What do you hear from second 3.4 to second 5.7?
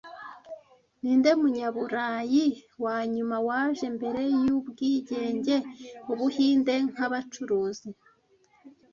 waje- mbere yubwigenge